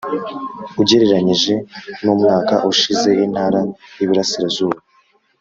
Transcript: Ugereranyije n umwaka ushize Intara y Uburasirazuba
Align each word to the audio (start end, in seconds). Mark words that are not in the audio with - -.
Ugereranyije 0.81 1.53
n 2.03 2.05
umwaka 2.13 2.53
ushize 2.71 3.09
Intara 3.25 3.59
y 3.97 4.01
Uburasirazuba 4.05 4.77